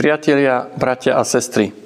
[0.00, 1.76] Priatelia, bratia a sestry,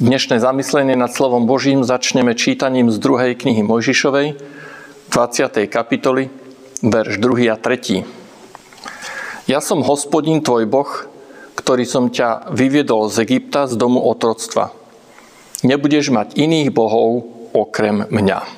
[0.00, 4.40] dnešné zamyslenie nad slovom Božím začneme čítaním z druhej knihy Mojžišovej,
[5.12, 5.68] 20.
[5.68, 6.32] kapitoly,
[6.80, 9.52] verš 2 a 3.
[9.52, 10.88] Ja som hospodin tvoj Boh,
[11.60, 14.72] ktorý som ťa vyviedol z Egypta z domu otroctva.
[15.60, 17.20] Nebudeš mať iných bohov
[17.52, 18.48] okrem mňa.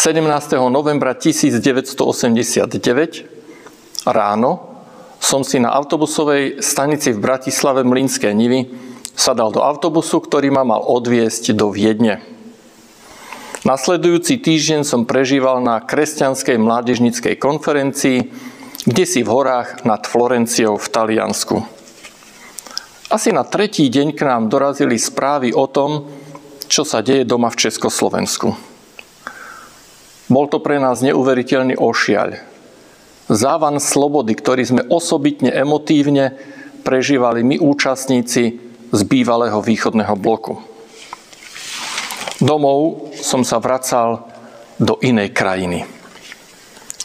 [0.00, 0.16] 17.
[0.72, 4.71] novembra 1989 ráno
[5.22, 8.66] som si na autobusovej stanici v Bratislave Mlinské Nivy
[9.14, 12.18] sadal do autobusu, ktorý ma mal odviesť do Viedne.
[13.62, 18.18] Nasledujúci týždeň som prežíval na kresťanskej mládežnickej konferencii,
[18.82, 21.62] kde si v horách nad Florenciou v Taliansku.
[23.06, 26.10] Asi na tretí deň k nám dorazili správy o tom,
[26.66, 28.58] čo sa deje doma v Československu.
[30.26, 32.51] Bol to pre nás neuveriteľný ošiaľ
[33.32, 36.36] závan slobody, ktorý sme osobitne emotívne
[36.84, 38.42] prežívali my účastníci
[38.92, 40.60] z bývalého východného bloku.
[42.42, 44.28] Domov som sa vracal
[44.76, 45.86] do inej krajiny.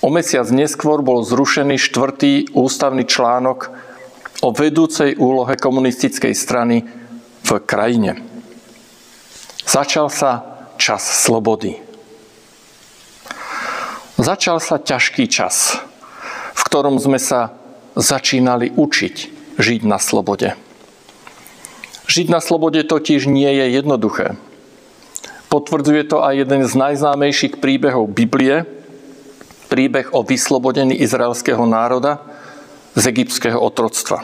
[0.01, 3.73] O mesiac neskôr bol zrušený štvrtý ústavný článok
[4.45, 6.85] o vedúcej úlohe komunistickej strany
[7.41, 8.21] v krajine.
[9.65, 10.31] Začal sa
[10.77, 11.77] čas slobody.
[14.17, 15.86] Začal sa ťažký čas
[16.57, 17.53] v ktorom sme sa
[17.93, 20.53] začínali učiť žiť na slobode.
[22.07, 24.37] Žiť na slobode totiž nie je jednoduché.
[25.49, 28.63] Potvrdzuje to aj jeden z najznámejších príbehov Biblie,
[29.67, 32.23] príbeh o vyslobodení izraelského národa
[32.95, 34.23] z egyptského otroctva.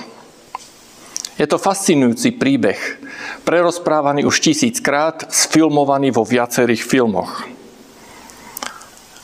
[1.36, 2.78] Je to fascinujúci príbeh,
[3.44, 7.44] prerozprávaný už tisíckrát, sfilmovaný vo viacerých filmoch.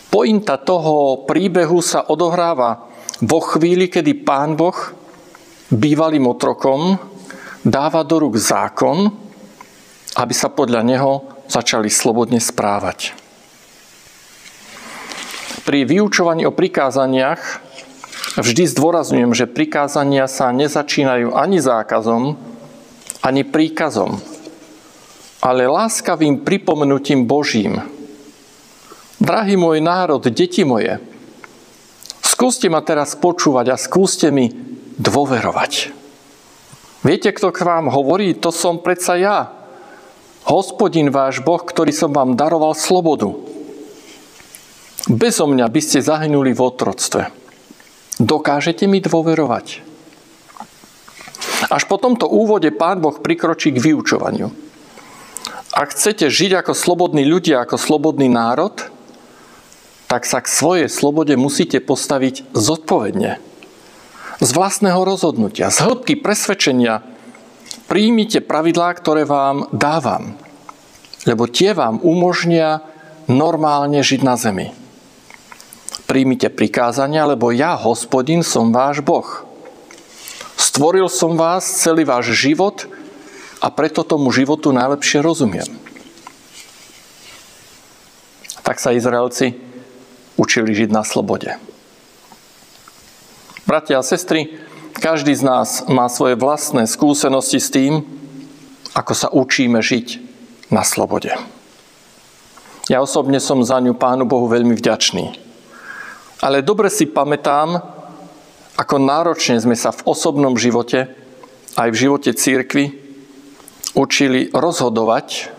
[0.10, 2.89] Pointa toho príbehu sa odohráva
[3.20, 4.76] vo chvíli, kedy pán Boh
[5.70, 6.96] bývalým otrokom
[7.64, 9.12] dáva do rúk zákon,
[10.16, 11.12] aby sa podľa neho
[11.52, 13.14] začali slobodne správať.
[15.68, 17.62] Pri vyučovaní o prikázaniach
[18.40, 22.34] vždy zdôrazňujem, že prikázania sa nezačínajú ani zákazom,
[23.22, 24.18] ani príkazom,
[25.44, 27.84] ale láskavým pripomenutím Božím.
[29.20, 30.98] Drahý môj národ, deti moje,
[32.40, 34.48] Skúste ma teraz počúvať a skúste mi
[34.96, 35.92] dôverovať.
[37.04, 38.32] Viete, kto k vám hovorí?
[38.40, 39.52] To som predsa ja.
[40.48, 43.36] Hospodin váš Boh, ktorý som vám daroval slobodu.
[45.12, 47.28] Bezo mňa by ste zahynuli v otroctve.
[48.24, 49.84] Dokážete mi dôverovať?
[51.68, 54.48] Až po tomto úvode Pán Boh prikročí k vyučovaniu.
[55.76, 58.80] Ak chcete žiť ako slobodní ľudia, ako slobodný národ,
[60.10, 63.38] tak sa k svojej slobode musíte postaviť zodpovedne.
[64.42, 67.06] Z vlastného rozhodnutia, z hĺbky presvedčenia
[67.86, 70.34] príjmite pravidlá, ktoré vám dávam.
[71.30, 72.82] Lebo tie vám umožnia
[73.30, 74.74] normálne žiť na zemi.
[76.10, 79.46] Príjmite prikázania, lebo ja, hospodin, som váš Boh.
[80.58, 82.90] Stvoril som vás, celý váš život
[83.62, 85.70] a preto tomu životu najlepšie rozumiem.
[88.66, 89.69] Tak sa Izraelci
[90.40, 91.60] učili žiť na slobode.
[93.68, 94.56] Bratia a sestry,
[94.96, 98.08] každý z nás má svoje vlastné skúsenosti s tým,
[98.96, 100.08] ako sa učíme žiť
[100.72, 101.36] na slobode.
[102.90, 105.38] Ja osobne som za ňu Pánu Bohu veľmi vďačný.
[106.42, 107.84] Ale dobre si pamätám,
[108.80, 111.12] ako náročne sme sa v osobnom živote,
[111.76, 112.96] aj v živote církvy,
[113.94, 115.52] učili rozhodovať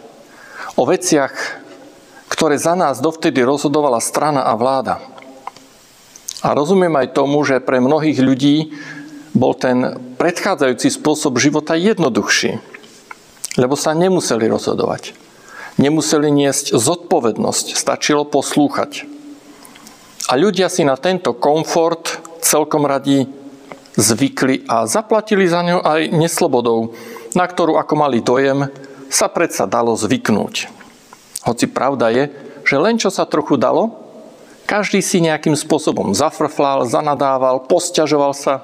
[0.75, 1.60] o veciach,
[2.41, 4.97] ktoré za nás dovtedy rozhodovala strana a vláda.
[6.41, 8.73] A rozumiem aj tomu, že pre mnohých ľudí
[9.37, 12.57] bol ten predchádzajúci spôsob života jednoduchší,
[13.61, 15.13] lebo sa nemuseli rozhodovať.
[15.77, 19.05] Nemuseli niesť zodpovednosť, stačilo poslúchať.
[20.33, 23.29] A ľudia si na tento komfort celkom radi
[24.01, 26.97] zvykli a zaplatili za ňo aj neslobodou,
[27.37, 28.73] na ktorú, ako mali dojem,
[29.13, 30.80] sa predsa dalo zvyknúť.
[31.45, 32.25] Hoci pravda je,
[32.65, 33.97] že len čo sa trochu dalo,
[34.71, 38.63] každý si nejakým spôsobom zafrflal, zanadával, posťažoval sa.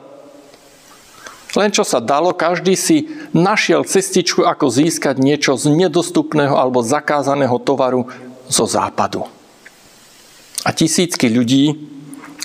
[1.56, 7.58] Len čo sa dalo, každý si našiel cestičku, ako získať niečo z nedostupného alebo zakázaného
[7.58, 8.06] tovaru
[8.46, 9.26] zo západu.
[10.62, 11.74] A tisícky ľudí,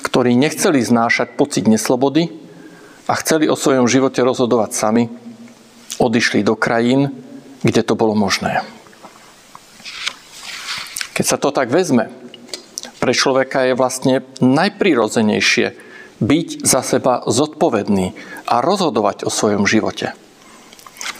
[0.01, 2.34] ktorí nechceli znášať pocit neslobody
[3.06, 5.04] a chceli o svojom živote rozhodovať sami,
[6.01, 7.13] odišli do krajín,
[7.62, 8.66] kde to bolo možné.
[11.22, 12.10] Keď sa to tak vezme,
[12.98, 15.78] pre človeka je vlastne najprirodzenejšie
[16.18, 18.18] byť za seba zodpovedný
[18.50, 20.18] a rozhodovať o svojom živote.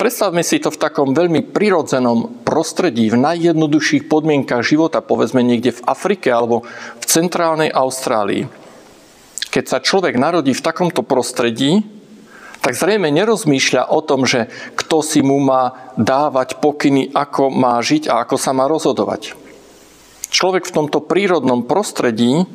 [0.02, 5.86] Predstavme si to v takom veľmi prirodzenom prostredí, v najjednoduchších podmienkach života, povedzme niekde v
[5.86, 6.66] Afrike alebo
[6.98, 8.50] v centrálnej Austrálii.
[9.54, 11.86] Keď sa človek narodí v takomto prostredí,
[12.66, 18.10] tak zrejme nerozmýšľa o tom, že kto si mu má dávať pokyny, ako má žiť
[18.10, 19.38] a ako sa má rozhodovať.
[20.32, 22.48] Človek v tomto prírodnom prostredí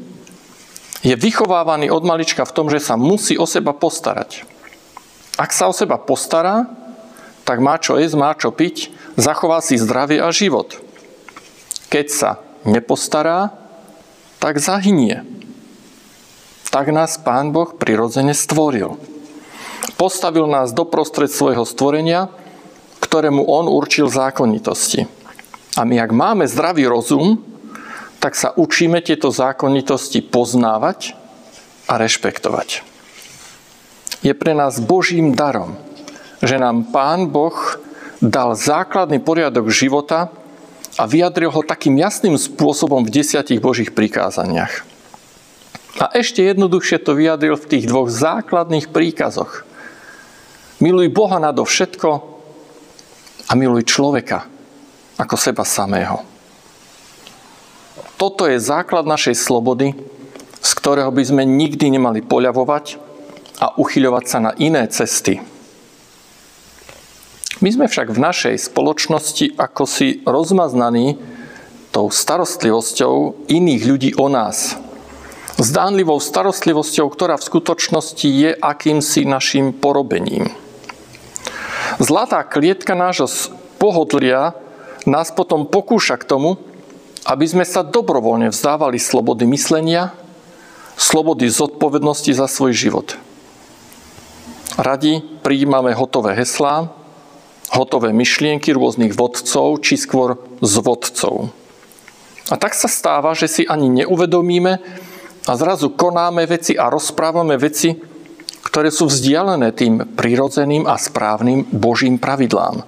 [1.05, 4.49] je vychovávaný od malička v tom, že sa musí o seba postarať.
[5.37, 6.65] Ak sa o seba postará,
[7.45, 8.91] tak má čo jesť, má čo piť,
[9.21, 10.81] zachová si zdravie a život.
[11.93, 12.31] Keď sa
[12.65, 13.53] nepostará,
[14.41, 15.23] tak zahynie.
[16.73, 18.97] Tak nás Pán Boh prirodzene stvoril.
[20.01, 22.33] Postavil nás do prostred svojho stvorenia,
[23.05, 25.07] ktorému On určil zákonitosti.
[25.77, 27.56] A my, ak máme zdravý rozum,
[28.27, 31.15] tak sa učíme tieto zákonitosti poznávať
[31.87, 32.83] a rešpektovať.
[34.27, 35.79] Je pre nás Božím darom,
[36.43, 37.55] že nám Pán Boh
[38.19, 40.35] dal základný poriadok života
[40.99, 44.83] a vyjadril ho takým jasným spôsobom v desiatich Božích prikázaniach.
[46.03, 49.63] A ešte jednoduchšie to vyjadril v tých dvoch základných príkazoch.
[50.83, 52.11] Miluj Boha nado všetko
[53.47, 54.51] a miluj človeka
[55.15, 56.36] ako seba samého.
[58.17, 59.93] Toto je základ našej slobody,
[60.61, 62.97] z ktorého by sme nikdy nemali poľavovať
[63.61, 65.41] a uchyľovať sa na iné cesty,
[67.57, 71.17] my sme však v našej spoločnosti ako si rozmaznaní
[71.89, 74.77] tou starostlivosťou iných ľudí o nás.
[75.57, 80.53] Zdánlivou starostlivosťou, ktorá v skutočnosti je akýmsi našim porobením.
[81.97, 83.25] Zlatá klietka nášho
[83.81, 84.53] pohodlia
[85.09, 86.61] nás potom pokúša k tomu,
[87.27, 90.15] aby sme sa dobrovoľne vzdávali slobody myslenia,
[90.95, 93.19] slobody zodpovednosti za svoj život.
[94.79, 96.87] Radi prijímame hotové heslá,
[97.75, 101.51] hotové myšlienky rôznych vodcov, či skôr z vodcov.
[102.47, 104.73] A tak sa stáva, že si ani neuvedomíme
[105.51, 107.91] a zrazu konáme veci a rozprávame veci,
[108.63, 112.87] ktoré sú vzdialené tým prirodzeným a správnym Božím pravidlám.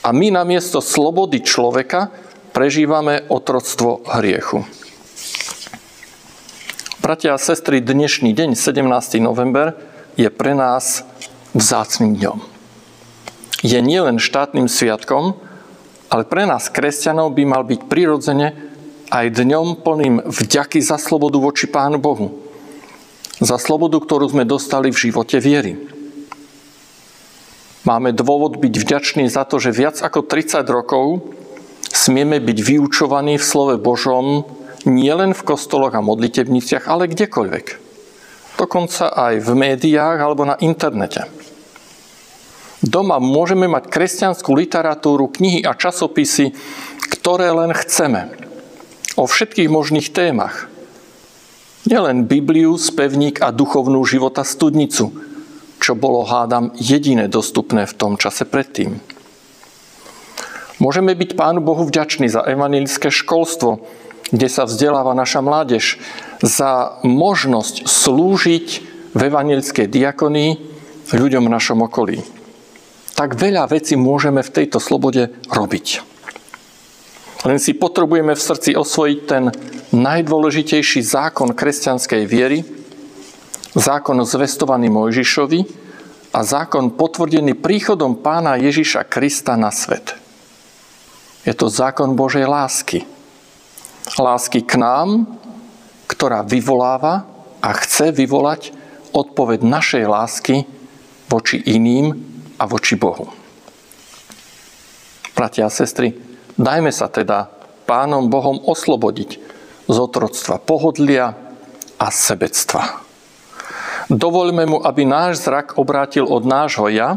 [0.00, 4.66] A my namiesto slobody človeka prežívame otroctvo hriechu.
[7.00, 8.86] Bratia a sestry, dnešný deň, 17.
[9.22, 9.74] november,
[10.14, 11.02] je pre nás
[11.56, 12.60] vzácným dňom
[13.60, 15.36] je nielen štátnym sviatkom,
[16.10, 18.56] ale pre nás, kresťanov, by mal byť prirodzene
[19.12, 22.40] aj dňom plným vďaky za slobodu voči Pánu Bohu.
[23.40, 25.80] Za slobodu, ktorú sme dostali v živote viery.
[27.88, 31.32] Máme dôvod byť vďační za to, že viac ako 30 rokov
[31.90, 34.46] smieme byť vyučovaní v slove Božom
[34.88, 37.66] nielen v kostoloch a modlitebniciach, ale kdekoľvek.
[38.56, 41.24] Dokonca aj v médiách alebo na internete.
[42.80, 46.56] Doma môžeme mať kresťanskú literatúru, knihy a časopisy,
[47.12, 48.32] ktoré len chceme.
[49.20, 50.72] O všetkých možných témach.
[51.84, 55.12] Nielen Bibliu, spevník a duchovnú života studnicu,
[55.80, 59.00] čo bolo, hádam, jediné dostupné v tom čase predtým.
[60.80, 63.84] Môžeme byť Pánu Bohu vďační za evanilické školstvo,
[64.32, 66.00] kde sa vzdeláva naša mládež,
[66.40, 68.66] za možnosť slúžiť
[69.12, 70.50] v evanilickej diakonii
[71.12, 72.40] ľuďom v našom okolí
[73.20, 75.86] tak veľa vecí môžeme v tejto slobode robiť.
[77.44, 79.52] Len si potrebujeme v srdci osvojiť ten
[79.92, 82.64] najdôležitejší zákon kresťanskej viery,
[83.76, 85.60] zákon zvestovaný Mojžišovi
[86.32, 90.19] a zákon potvrdený príchodom pána Ježiša Krista na svet.
[91.44, 93.08] Je to zákon Božej lásky.
[94.20, 95.24] Lásky k nám,
[96.04, 97.24] ktorá vyvoláva
[97.64, 98.76] a chce vyvolať
[99.16, 100.56] odpoveď našej lásky
[101.32, 102.12] voči iným
[102.60, 103.32] a voči Bohu.
[105.32, 106.12] Bratia a sestry,
[106.60, 107.48] dajme sa teda
[107.88, 109.30] Pánom Bohom oslobodiť
[109.88, 111.32] z otroctva pohodlia
[111.96, 113.00] a sebectva.
[114.12, 117.16] Dovoľme mu, aby náš zrak obrátil od nášho ja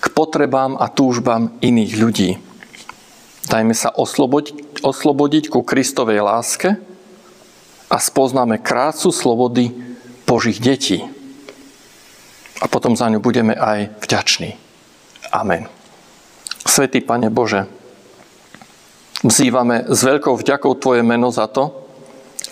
[0.00, 2.30] k potrebám a túžbám iných ľudí.
[3.44, 6.80] Dajme sa oslobodiť, oslobodiť ku Kristovej láske
[7.92, 9.70] a spoznáme krásu slobody
[10.24, 11.04] Božích detí
[12.64, 14.56] a potom za ňu budeme aj vďační.
[15.28, 15.68] Amen.
[16.64, 17.68] Svetý Pane Bože,
[19.20, 21.84] vzývame s veľkou vďakou Tvoje meno za to,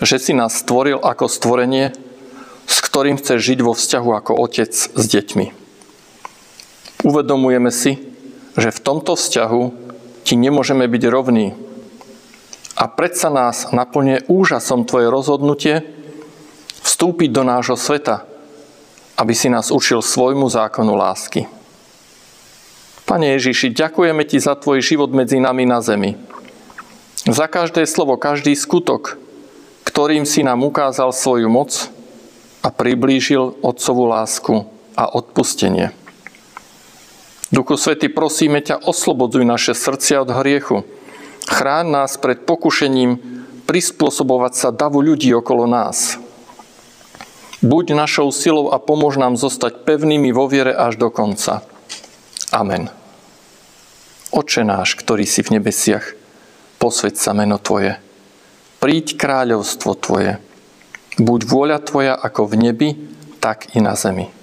[0.05, 1.97] že si nás stvoril ako stvorenie,
[2.69, 5.47] s ktorým chceš žiť vo vzťahu ako otec s deťmi.
[7.03, 7.99] Uvedomujeme si,
[8.55, 9.82] že v tomto vzťahu
[10.23, 11.51] Ti nemôžeme byť rovní.
[12.73, 15.83] A predsa nás naplňuje úžasom Tvoje rozhodnutie
[16.83, 18.25] vstúpiť do nášho sveta,
[19.19, 21.45] aby si nás učil svojmu zákonu lásky.
[23.03, 26.15] Pane Ježiši, ďakujeme Ti za Tvoj život medzi nami na zemi.
[27.23, 29.15] Za každé slovo, každý skutok,
[29.87, 31.91] ktorým si nám ukázal svoju moc
[32.63, 36.02] a priblížil Otcovú lásku a odpustenie.
[37.53, 40.89] Duchu Svety, prosíme ťa, oslobodzuj naše srdcia od hriechu.
[41.45, 43.21] Chráň nás pred pokušením
[43.69, 46.17] prispôsobovať sa davu ľudí okolo nás.
[47.61, 51.61] Buď našou silou a pomôž nám zostať pevnými vo viere až do konca.
[52.49, 52.89] Amen.
[54.33, 56.17] Oče náš, ktorý si v nebesiach,
[56.81, 58.01] posveď sa meno Tvoje.
[58.81, 60.41] Príď kráľovstvo Tvoje.
[61.21, 62.89] Buď vôľa Tvoja ako v nebi,
[63.37, 64.42] tak i na zemi.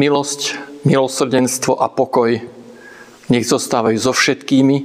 [0.00, 0.56] Milosť,
[0.88, 2.32] milosrdenstvo a pokoj
[3.28, 4.76] nech zostávajú so všetkými,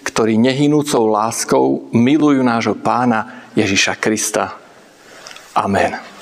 [0.00, 4.56] ktorí nehynúcou láskou milujú nášho pána Ježiša Krista.
[5.52, 6.13] Amen.